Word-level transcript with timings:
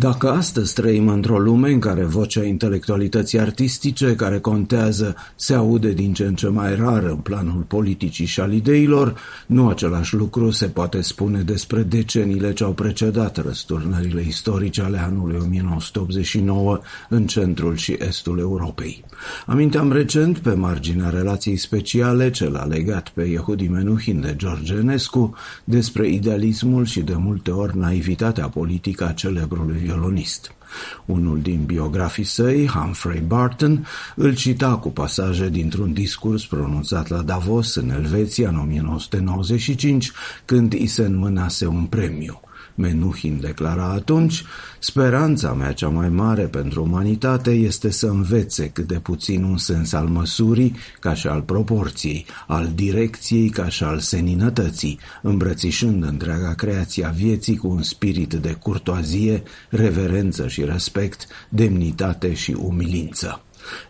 Dacă 0.00 0.30
astăzi 0.30 0.74
trăim 0.74 1.08
într-o 1.08 1.38
lume 1.38 1.70
în 1.70 1.78
care 1.78 2.04
vocea 2.04 2.44
intelectualității 2.44 3.40
artistice 3.40 4.14
care 4.14 4.38
contează 4.38 5.16
se 5.36 5.54
aude 5.54 5.92
din 5.92 6.12
ce 6.12 6.24
în 6.24 6.34
ce 6.34 6.48
mai 6.48 6.74
rar 6.74 7.02
în 7.02 7.16
planul 7.16 7.64
politicii 7.68 8.24
și 8.24 8.40
al 8.40 8.52
ideilor, 8.52 9.14
nu 9.46 9.68
același 9.68 10.14
lucru 10.14 10.50
se 10.50 10.66
poate 10.66 11.00
spune 11.00 11.40
despre 11.40 11.82
deceniile 11.82 12.52
ce 12.52 12.64
au 12.64 12.72
precedat 12.72 13.36
răsturnările 13.36 14.24
istorice 14.26 14.82
ale 14.82 14.98
anului 14.98 15.36
1989 15.42 16.80
în 17.08 17.26
centrul 17.26 17.76
și 17.76 17.96
estul 17.98 18.38
Europei. 18.38 19.04
Aminteam 19.46 19.92
recent, 19.92 20.38
pe 20.38 20.52
marginea 20.52 21.08
relației 21.08 21.56
speciale 21.56 22.30
ce 22.30 22.48
l-a 22.48 22.64
legat 22.64 23.08
pe 23.08 23.22
Yehudi 23.22 23.68
Menuhin 23.68 24.20
de 24.20 24.34
George 24.36 24.74
Enescu, 24.74 25.34
despre 25.64 26.08
idealismul 26.08 26.84
și 26.84 27.00
de 27.00 27.14
multe 27.16 27.50
ori 27.50 27.78
naivitatea 27.78 28.48
politică 28.48 29.06
a 29.06 29.12
celebrului 29.12 29.88
violonist. 29.90 30.54
Unul 31.06 31.40
din 31.40 31.64
biografii 31.64 32.24
săi, 32.24 32.66
Humphrey 32.66 33.20
Barton, 33.20 33.86
îl 34.16 34.34
cita 34.34 34.76
cu 34.76 34.90
pasaje 34.90 35.48
dintr-un 35.48 35.92
discurs 35.92 36.46
pronunțat 36.46 37.08
la 37.08 37.22
Davos, 37.22 37.74
în 37.74 37.90
Elveția, 37.90 38.48
în 38.48 38.56
1995, 38.56 40.12
când 40.44 40.72
i 40.72 40.86
se 40.86 41.02
înmânase 41.02 41.66
un 41.66 41.84
premiu– 41.84 42.40
Menuhin 42.74 43.40
declara 43.40 43.84
atunci, 43.84 44.44
speranța 44.78 45.52
mea 45.52 45.72
cea 45.72 45.88
mai 45.88 46.08
mare 46.08 46.42
pentru 46.42 46.82
umanitate 46.82 47.50
este 47.50 47.90
să 47.90 48.06
învețe 48.06 48.68
cât 48.68 48.86
de 48.86 48.98
puțin 48.98 49.42
un 49.42 49.56
sens 49.56 49.92
al 49.92 50.06
măsurii 50.06 50.76
ca 51.00 51.14
și 51.14 51.26
al 51.26 51.42
proporției, 51.42 52.26
al 52.46 52.70
direcției 52.74 53.48
ca 53.48 53.68
și 53.68 53.82
al 53.82 53.98
seninătății, 53.98 54.98
îmbrățișând 55.22 56.04
întreaga 56.04 56.54
creație 56.54 57.04
a 57.04 57.10
vieții 57.10 57.56
cu 57.56 57.68
un 57.68 57.82
spirit 57.82 58.34
de 58.34 58.52
curtoazie, 58.52 59.42
reverență 59.68 60.48
și 60.48 60.64
respect, 60.64 61.26
demnitate 61.48 62.34
și 62.34 62.56
umilință. 62.58 63.42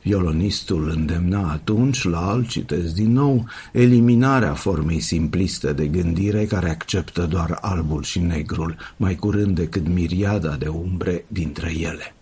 Violonistul 0.03 0.91
îndemna 0.97 1.51
atunci 1.51 2.05
la, 2.05 2.33
îl 2.33 2.47
citesc 2.47 2.95
din 2.95 3.13
nou, 3.13 3.49
eliminarea 3.73 4.55
formei 4.55 5.01
simpliste 5.01 5.73
de 5.73 5.87
gândire 5.87 6.45
care 6.45 6.71
acceptă 6.71 7.27
doar 7.27 7.59
albul 7.61 8.03
și 8.03 8.19
negrul, 8.19 8.77
mai 8.97 9.15
curând 9.15 9.55
decât 9.55 9.89
miriada 9.89 10.57
de 10.57 10.69
umbre 10.69 11.25
dintre 11.29 11.73
ele. 11.79 12.15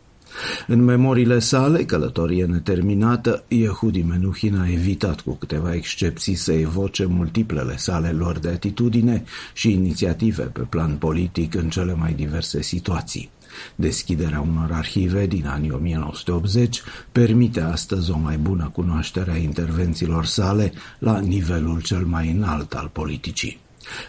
În 0.67 0.85
memoriile 0.85 1.39
sale, 1.39 1.85
călătorie 1.85 2.45
neterminată, 2.45 3.45
Yehudi 3.49 4.03
Menuhin 4.03 4.57
a 4.57 4.71
evitat 4.71 5.21
cu 5.21 5.35
câteva 5.35 5.75
excepții 5.75 6.35
să 6.35 6.53
evoce 6.53 7.05
multiplele 7.05 7.77
sale 7.77 8.09
lor 8.09 8.39
de 8.39 8.49
atitudine 8.49 9.25
și 9.53 9.73
inițiative 9.73 10.43
pe 10.43 10.61
plan 10.61 10.97
politic 10.97 11.55
în 11.55 11.69
cele 11.69 11.95
mai 11.95 12.13
diverse 12.13 12.63
situații. 12.63 13.31
Deschiderea 13.75 14.41
unor 14.41 14.73
arhive 14.73 15.27
din 15.27 15.47
anii 15.47 15.71
1980 15.71 16.83
permite 17.13 17.61
astăzi 17.61 18.11
o 18.11 18.19
mai 18.19 18.37
bună 18.37 18.71
cunoaștere 18.73 19.31
a 19.31 19.37
intervențiilor 19.37 20.25
sale 20.25 20.73
la 20.99 21.19
nivelul 21.19 21.83
cel 21.83 22.05
mai 22.05 22.31
înalt 22.31 22.75
al 22.75 22.91
politicii. 22.93 23.59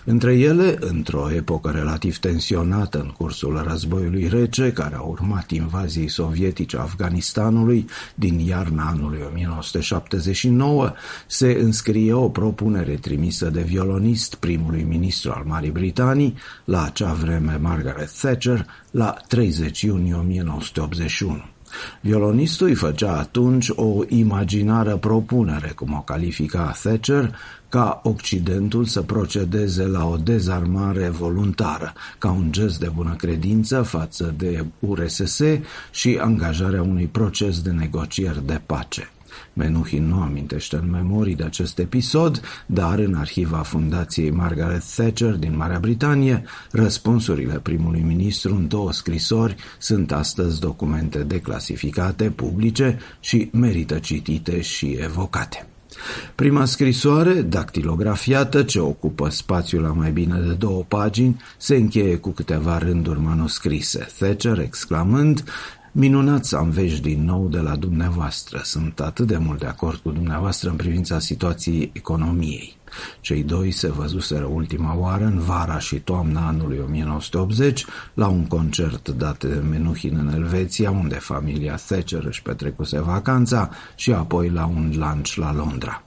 Între 0.03 0.37
ele, 0.37 0.77
într-o 0.79 1.31
epocă 1.31 1.69
relativ 1.69 2.17
tensionată 2.17 2.99
în 2.99 3.09
cursul 3.17 3.63
războiului 3.67 4.27
rece, 4.27 4.71
care 4.71 4.95
a 4.95 5.01
urmat 5.01 5.51
invaziei 5.51 6.07
sovietice 6.07 6.77
a 6.77 6.81
Afganistanului 6.81 7.85
din 8.15 8.39
iarna 8.39 8.87
anului 8.87 9.19
1979, 9.29 10.93
se 11.27 11.57
înscrie 11.61 12.13
o 12.13 12.29
propunere 12.29 12.93
trimisă 12.93 13.49
de 13.49 13.61
violonist 13.61 14.35
primului 14.35 14.83
ministru 14.83 15.31
al 15.31 15.43
Marii 15.45 15.71
Britanii, 15.71 16.35
la 16.65 16.83
acea 16.83 17.13
vreme 17.13 17.57
Margaret 17.61 18.11
Thatcher, 18.11 18.65
la 18.91 19.17
30 19.27 19.81
iunie 19.81 20.13
1981. 20.13 21.43
Violonistul 22.01 22.67
îi 22.67 22.75
făcea 22.75 23.17
atunci 23.17 23.69
o 23.69 24.01
imaginară 24.07 24.97
propunere, 24.97 25.67
cum 25.67 25.93
o 25.93 26.01
califica 26.01 26.75
Thatcher, 26.83 27.35
ca 27.69 28.01
Occidentul 28.03 28.85
să 28.85 29.01
procedeze 29.01 29.83
la 29.83 30.05
o 30.05 30.17
dezarmare 30.17 31.09
voluntară, 31.09 31.93
ca 32.17 32.31
un 32.31 32.51
gest 32.51 32.79
de 32.79 32.91
bună 32.95 33.15
credință 33.17 33.81
față 33.81 34.33
de 34.37 34.65
URSS 34.79 35.41
și 35.91 36.19
angajarea 36.21 36.81
unui 36.81 37.05
proces 37.05 37.61
de 37.61 37.71
negocieri 37.71 38.45
de 38.45 38.61
pace. 38.65 39.09
Menuhin 39.53 40.07
nu 40.07 40.21
amintește 40.21 40.75
în 40.75 40.89
memorii 40.89 41.35
de 41.35 41.43
acest 41.43 41.79
episod, 41.79 42.41
dar 42.65 42.99
în 42.99 43.15
arhiva 43.15 43.57
Fundației 43.57 44.31
Margaret 44.31 44.83
Thatcher 44.95 45.33
din 45.33 45.57
Marea 45.57 45.79
Britanie, 45.79 46.43
răspunsurile 46.71 47.53
primului 47.53 48.01
ministru 48.01 48.55
în 48.55 48.67
două 48.67 48.91
scrisori 48.91 49.55
sunt 49.77 50.11
astăzi 50.11 50.59
documente 50.59 51.19
declasificate, 51.19 52.29
publice 52.29 52.97
și 53.19 53.49
merită 53.51 53.99
citite 53.99 54.61
și 54.61 54.97
evocate. 55.01 55.67
Prima 56.35 56.65
scrisoare, 56.65 57.33
dactilografiată, 57.33 58.63
ce 58.63 58.79
ocupă 58.79 59.29
spațiul 59.29 59.81
la 59.81 59.93
mai 59.93 60.11
bine 60.11 60.39
de 60.39 60.53
două 60.53 60.83
pagini, 60.87 61.41
se 61.57 61.75
încheie 61.75 62.15
cu 62.15 62.29
câteva 62.29 62.77
rânduri 62.77 63.19
manuscrise, 63.19 64.07
Thatcher 64.19 64.59
exclamând 64.59 65.43
Minunat 65.91 66.45
să 66.45 66.55
am 66.55 66.69
vești 66.69 67.01
din 67.01 67.23
nou 67.23 67.47
de 67.47 67.59
la 67.59 67.75
dumneavoastră. 67.75 68.61
Sunt 68.63 68.99
atât 68.99 69.27
de 69.27 69.37
mult 69.37 69.59
de 69.59 69.65
acord 69.65 69.97
cu 69.97 70.09
dumneavoastră 70.09 70.69
în 70.69 70.75
privința 70.75 71.19
situației 71.19 71.89
economiei. 71.93 72.77
Cei 73.21 73.43
doi 73.43 73.71
se 73.71 73.91
văzuseră 73.91 74.45
ultima 74.45 74.97
oară 74.97 75.25
în 75.25 75.39
vara 75.39 75.79
și 75.79 75.99
toamna 75.99 76.47
anului 76.47 76.79
1980 76.85 77.85
la 78.13 78.27
un 78.27 78.45
concert 78.45 79.09
dat 79.09 79.43
de 79.43 79.61
Menuhin 79.69 80.17
în 80.17 80.33
Elveția, 80.33 80.91
unde 80.91 81.15
familia 81.15 81.75
Thatcher 81.75 82.23
își 82.25 82.41
petrecuse 82.41 82.99
vacanța 82.99 83.69
și 83.95 84.11
apoi 84.11 84.49
la 84.49 84.65
un 84.65 84.93
lunch 84.95 85.33
la 85.33 85.53
Londra. 85.53 86.03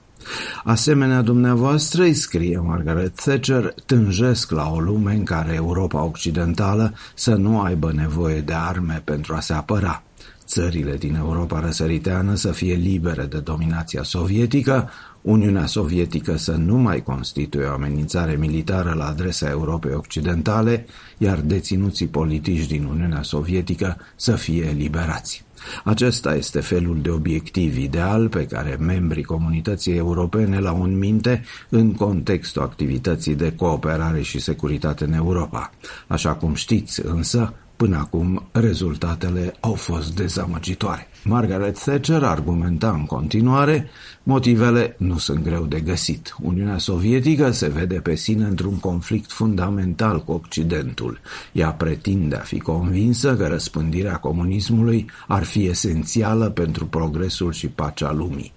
Asemenea 0.63 1.21
dumneavoastră, 1.21 2.03
îi 2.03 2.13
scrie 2.13 2.59
Margaret 2.59 3.15
Thatcher, 3.15 3.73
tânjesc 3.85 4.51
la 4.51 4.69
o 4.69 4.79
lume 4.79 5.13
în 5.13 5.23
care 5.23 5.53
Europa 5.53 6.03
Occidentală 6.03 6.93
să 7.13 7.33
nu 7.35 7.61
aibă 7.61 7.91
nevoie 7.91 8.41
de 8.41 8.53
arme 8.53 9.01
pentru 9.03 9.33
a 9.35 9.39
se 9.39 9.53
apăra. 9.53 10.03
Țările 10.45 10.95
din 10.95 11.15
Europa 11.15 11.59
răsăriteană 11.59 12.35
să 12.35 12.51
fie 12.51 12.73
libere 12.73 13.23
de 13.23 13.37
dominația 13.37 14.03
sovietică, 14.03 14.89
Uniunea 15.23 15.65
Sovietică 15.65 16.37
să 16.37 16.51
nu 16.51 16.77
mai 16.77 17.03
constituie 17.03 17.65
o 17.65 17.71
amenințare 17.71 18.35
militară 18.35 18.93
la 18.97 19.05
adresa 19.07 19.49
Europei 19.49 19.93
Occidentale, 19.93 20.85
iar 21.17 21.39
deținuții 21.39 22.07
politici 22.07 22.67
din 22.67 22.83
Uniunea 22.83 23.21
Sovietică 23.21 23.97
să 24.15 24.35
fie 24.35 24.65
eliberați. 24.65 25.43
Acesta 25.83 26.35
este 26.35 26.59
felul 26.59 27.01
de 27.01 27.09
obiectiv 27.09 27.77
ideal 27.77 28.29
pe 28.29 28.45
care 28.45 28.77
membrii 28.79 29.23
comunității 29.23 29.95
europene 29.95 30.59
l-au 30.59 30.81
în 30.81 30.97
minte 30.97 31.43
în 31.69 31.93
contextul 31.93 32.61
activității 32.61 33.35
de 33.35 33.53
cooperare 33.55 34.21
și 34.21 34.39
securitate 34.39 35.03
în 35.03 35.13
Europa. 35.13 35.71
Așa 36.07 36.33
cum 36.33 36.53
știți 36.53 37.05
însă, 37.05 37.53
Până 37.83 37.97
acum, 37.97 38.47
rezultatele 38.51 39.55
au 39.59 39.73
fost 39.73 40.15
dezamăgitoare. 40.15 41.07
Margaret 41.23 41.79
Thatcher 41.79 42.23
argumenta 42.23 42.89
în 42.89 43.05
continuare, 43.05 43.89
motivele 44.23 44.95
nu 44.97 45.17
sunt 45.17 45.43
greu 45.43 45.63
de 45.63 45.79
găsit. 45.79 46.35
Uniunea 46.41 46.77
Sovietică 46.77 47.51
se 47.51 47.67
vede 47.67 47.99
pe 47.99 48.15
sine 48.15 48.45
într-un 48.45 48.79
conflict 48.79 49.31
fundamental 49.31 50.23
cu 50.23 50.31
Occidentul. 50.31 51.19
Ea 51.51 51.71
pretinde 51.71 52.35
a 52.35 52.39
fi 52.39 52.59
convinsă 52.59 53.35
că 53.35 53.47
răspândirea 53.47 54.15
comunismului 54.15 55.09
ar 55.27 55.43
fi 55.43 55.65
esențială 55.65 56.49
pentru 56.49 56.85
progresul 56.85 57.51
și 57.51 57.67
pacea 57.67 58.11
lumii. 58.11 58.53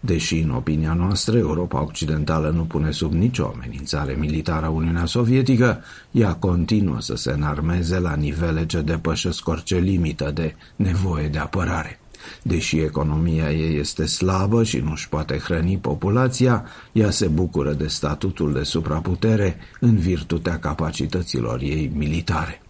Deși, 0.00 0.38
în 0.38 0.50
opinia 0.50 0.92
noastră, 0.92 1.38
Europa 1.38 1.82
Occidentală 1.82 2.50
nu 2.50 2.62
pune 2.62 2.90
sub 2.90 3.12
nicio 3.12 3.52
amenințare 3.54 4.16
militară 4.18 4.66
Uniunea 4.66 5.04
Sovietică, 5.04 5.82
ea 6.10 6.34
continuă 6.34 7.00
să 7.00 7.16
se 7.16 7.30
înarmeze 7.30 7.98
la 7.98 8.14
nivele 8.14 8.66
ce 8.66 8.80
depășesc 8.80 9.48
orice 9.48 9.78
limită 9.78 10.30
de 10.34 10.54
nevoie 10.76 11.28
de 11.28 11.38
apărare. 11.38 12.00
Deși 12.42 12.78
economia 12.78 13.52
ei 13.52 13.78
este 13.78 14.06
slabă 14.06 14.64
și 14.64 14.78
nu 14.78 14.90
își 14.90 15.08
poate 15.08 15.38
hrăni 15.38 15.78
populația, 15.78 16.64
ea 16.92 17.10
se 17.10 17.26
bucură 17.26 17.72
de 17.72 17.86
statutul 17.86 18.52
de 18.52 18.62
supraputere 18.62 19.56
în 19.80 19.96
virtutea 19.96 20.58
capacităților 20.58 21.60
ei 21.60 21.90
militare. 21.94 22.62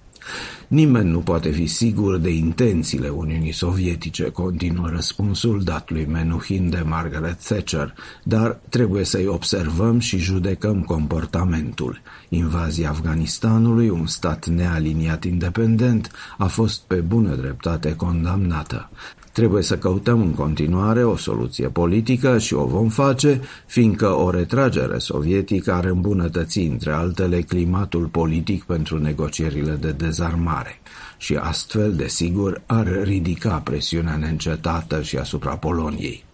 Nimeni 0.69 1.11
nu 1.11 1.19
poate 1.19 1.51
fi 1.51 1.67
sigur 1.67 2.17
de 2.17 2.31
intențiile 2.31 3.09
Uniunii 3.09 3.53
Sovietice, 3.53 4.31
continuă 4.31 4.89
răspunsul 4.89 5.63
dat 5.63 5.91
lui 5.91 6.07
Menuhin 6.07 6.71
de 6.71 6.83
Margaret 6.87 7.45
Thatcher, 7.45 7.95
dar 8.23 8.61
trebuie 8.69 9.05
să-i 9.05 9.27
observăm 9.27 9.99
și 9.99 10.19
judecăm 10.19 10.83
comportamentul. 10.83 12.01
Invazia 12.29 12.89
Afganistanului, 12.89 13.89
un 13.89 14.07
stat 14.07 14.47
nealiniat 14.47 15.25
independent, 15.25 16.11
a 16.39 16.47
fost 16.47 16.81
pe 16.87 16.95
bună 16.95 17.35
dreptate 17.35 17.97
condamnată. 17.97 18.91
Trebuie 19.38 19.62
să 19.62 19.79
căutăm 19.79 20.20
în 20.20 20.35
continuare 20.35 21.05
o 21.05 21.17
soluție 21.17 21.69
politică 21.69 22.38
și 22.38 22.55
o 22.55 22.64
vom 22.64 22.88
face, 22.88 23.40
fiindcă 23.67 24.06
o 24.06 24.31
retragere 24.31 24.99
sovietică 24.99 25.73
ar 25.73 25.85
îmbunătăți, 25.85 26.58
între 26.58 26.93
altele, 26.93 27.40
climatul 27.40 28.06
politic 28.06 28.64
pentru 28.64 28.99
negocierile 28.99 29.73
de 29.73 29.90
dezarmare 29.90 30.81
și 31.17 31.35
astfel, 31.35 31.94
desigur, 31.94 32.62
ar 32.67 33.02
ridica 33.02 33.55
presiunea 33.64 34.17
neîncetată 34.17 35.02
și 35.02 35.17
asupra 35.17 35.56
Poloniei. 35.56 36.25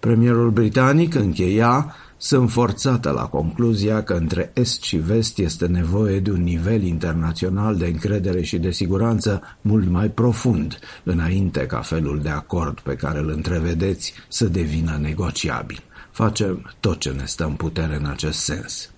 Premierul 0.00 0.50
britanic 0.50 1.14
încheia 1.14 1.94
sunt 2.18 2.50
forțată 2.50 3.10
la 3.10 3.26
concluzia 3.26 4.02
că 4.02 4.12
între 4.12 4.50
Est 4.54 4.82
și 4.82 4.96
Vest 4.96 5.38
este 5.38 5.66
nevoie 5.66 6.20
de 6.20 6.30
un 6.30 6.42
nivel 6.42 6.82
internațional 6.82 7.76
de 7.76 7.86
încredere 7.86 8.42
și 8.42 8.58
de 8.58 8.70
siguranță 8.70 9.42
mult 9.60 9.88
mai 9.88 10.08
profund, 10.08 10.78
înainte 11.04 11.66
ca 11.66 11.80
felul 11.80 12.20
de 12.22 12.28
acord 12.28 12.80
pe 12.80 12.94
care 12.94 13.18
îl 13.18 13.28
întrevedeți 13.28 14.12
să 14.28 14.44
devină 14.44 14.98
negociabil. 15.00 15.82
Facem 16.10 16.74
tot 16.80 16.98
ce 16.98 17.10
ne 17.10 17.24
stă 17.24 17.44
în 17.44 17.52
putere 17.52 17.96
în 17.96 18.06
acest 18.06 18.38
sens. 18.38 18.90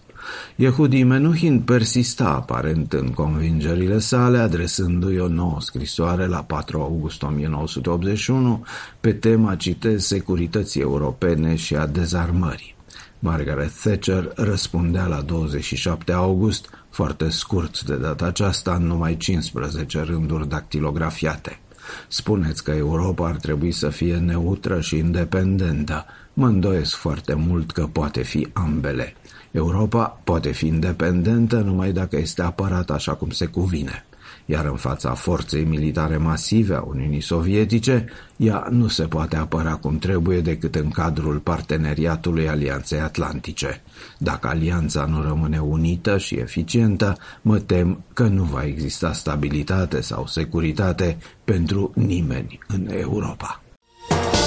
Yehudi 0.57 1.03
Menuhin 1.03 1.61
persista 1.61 2.25
aparent 2.25 2.93
în 2.93 3.09
convingerile 3.09 3.99
sale, 3.99 4.39
adresându-i 4.39 5.19
o 5.19 5.29
nouă 5.29 5.61
scrisoare 5.61 6.27
la 6.27 6.43
4 6.43 6.81
august 6.81 7.23
1981 7.23 8.65
pe 9.01 9.13
tema, 9.13 9.55
citez, 9.55 10.05
securității 10.05 10.81
europene 10.81 11.55
și 11.55 11.77
a 11.77 11.87
dezarmării. 11.87 12.78
Margaret 13.19 13.73
Thatcher 13.83 14.33
răspundea 14.35 15.07
la 15.07 15.21
27 15.21 16.13
august, 16.13 16.69
foarte 16.91 17.29
scurt 17.29 17.83
de 17.83 17.97
data 17.97 18.25
aceasta, 18.25 18.75
în 18.75 18.87
numai 18.87 19.17
15 19.17 20.01
rânduri 20.01 20.49
dactilografiate. 20.49 21.61
Spuneți 22.09 22.65
că 22.65 22.71
Europa 22.71 23.27
ar 23.29 23.37
trebui 23.37 23.73
să 23.73 23.89
fie 23.89 24.17
neutră 24.17 24.81
și 24.81 24.97
independentă. 24.97 26.05
Mă 26.33 26.47
îndoiesc 26.47 26.95
foarte 26.97 27.35
mult 27.35 27.71
că 27.71 27.87
poate 27.87 28.23
fi 28.23 28.49
ambele. 28.53 29.15
Europa 29.51 30.21
poate 30.25 30.53
fi 30.53 30.67
independentă 30.67 31.57
numai 31.57 31.93
dacă 31.93 32.17
este 32.17 32.43
apărată 32.43 32.93
așa 32.93 33.15
cum 33.15 33.31
se 33.31 33.47
cuvine 33.47 34.03
iar 34.51 34.65
în 34.65 34.77
fața 34.77 35.15
forței 35.15 35.65
militare 35.65 36.17
masive 36.17 36.75
a 36.75 36.81
Uniunii 36.81 37.21
Sovietice, 37.21 38.05
ea 38.37 38.67
nu 38.71 38.89
se 38.89 39.03
poate 39.03 39.37
apăra 39.37 39.75
cum 39.75 39.99
trebuie 39.99 40.41
decât 40.41 40.75
în 40.75 40.91
cadrul 40.91 41.39
parteneriatului 41.39 42.49
Alianței 42.49 43.01
Atlantice. 43.01 43.83
Dacă 44.19 44.49
alianța 44.49 45.05
nu 45.05 45.23
rămâne 45.23 45.59
unită 45.59 46.19
și 46.19 46.35
eficientă, 46.35 47.17
mă 47.43 47.59
tem 47.59 48.05
că 48.13 48.23
nu 48.23 48.43
va 48.43 48.65
exista 48.65 49.13
stabilitate 49.13 50.01
sau 50.01 50.27
securitate 50.27 51.19
pentru 51.45 51.93
nimeni 51.95 52.59
în 52.67 52.89
Europa. 52.91 53.63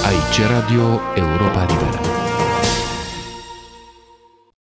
Aici 0.04 0.48
Radio 0.48 1.00
Europa 1.14 1.60
Liberă. 1.60 2.31